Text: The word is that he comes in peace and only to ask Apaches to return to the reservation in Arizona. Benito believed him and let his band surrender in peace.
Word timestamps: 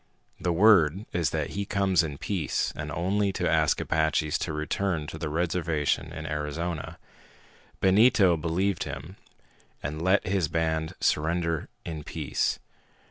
The 0.39 0.51
word 0.51 1.05
is 1.13 1.29
that 1.29 1.51
he 1.51 1.63
comes 1.63 2.01
in 2.01 2.17
peace 2.17 2.73
and 2.75 2.91
only 2.91 3.31
to 3.33 3.47
ask 3.47 3.79
Apaches 3.79 4.39
to 4.39 4.51
return 4.51 5.05
to 5.05 5.19
the 5.19 5.29
reservation 5.29 6.11
in 6.11 6.25
Arizona. 6.25 6.97
Benito 7.81 8.35
believed 8.35 8.85
him 8.85 9.17
and 9.83 10.01
let 10.01 10.25
his 10.25 10.47
band 10.47 10.95
surrender 10.99 11.69
in 11.85 12.03
peace. 12.03 12.57